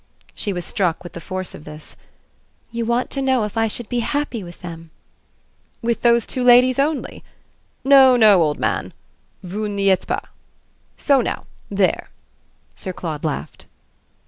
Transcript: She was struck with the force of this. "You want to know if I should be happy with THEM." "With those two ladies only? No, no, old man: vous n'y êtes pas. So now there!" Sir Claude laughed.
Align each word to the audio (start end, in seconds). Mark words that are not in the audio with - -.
She 0.33 0.51
was 0.51 0.65
struck 0.65 1.03
with 1.03 1.13
the 1.13 1.21
force 1.21 1.53
of 1.53 1.63
this. 1.63 1.95
"You 2.71 2.87
want 2.87 3.11
to 3.11 3.21
know 3.21 3.43
if 3.43 3.55
I 3.55 3.67
should 3.67 3.87
be 3.87 3.99
happy 3.99 4.43
with 4.43 4.61
THEM." 4.61 4.89
"With 5.83 6.01
those 6.01 6.25
two 6.25 6.43
ladies 6.43 6.79
only? 6.79 7.23
No, 7.83 8.15
no, 8.17 8.41
old 8.41 8.57
man: 8.57 8.93
vous 9.43 9.69
n'y 9.69 9.93
êtes 9.95 10.07
pas. 10.07 10.25
So 10.97 11.21
now 11.21 11.45
there!" 11.69 12.09
Sir 12.75 12.93
Claude 12.93 13.23
laughed. 13.23 13.67